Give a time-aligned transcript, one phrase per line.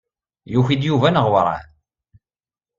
[0.53, 1.67] Yuki-d Yuba neɣ werɛad?